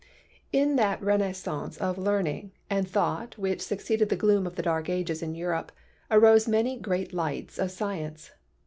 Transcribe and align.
In 0.51 0.77
that 0.77 0.99
renascence 0.99 1.77
of 1.77 1.95
learning 1.99 2.53
and 2.71 2.89
thought 2.89 3.37
which 3.37 3.61
suc 3.61 3.77
ceeded 3.77 4.09
the 4.09 4.15
gloom 4.15 4.47
of 4.47 4.55
the 4.55 4.63
Dark 4.63 4.89
Ages 4.89 5.21
in 5.21 5.35
Europe 5.35 5.71
arose 6.09 6.47
many 6.47 6.75
great 6.75 7.13
lights 7.13 7.59
of 7.59 7.69
science. 7.69 8.31